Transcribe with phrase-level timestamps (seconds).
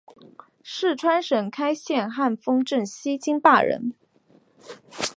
[0.63, 3.93] 四川省开县汉丰镇西津坝人。